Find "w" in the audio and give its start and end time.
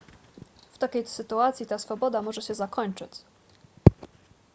0.71-0.77